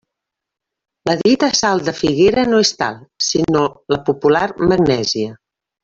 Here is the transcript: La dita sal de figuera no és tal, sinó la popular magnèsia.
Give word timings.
La 1.09 1.15
dita 1.19 1.49
sal 1.59 1.83
de 1.91 1.95
figuera 1.99 2.47
no 2.55 2.63
és 2.65 2.73
tal, 2.81 2.99
sinó 3.29 3.65
la 3.97 4.03
popular 4.11 4.45
magnèsia. 4.73 5.41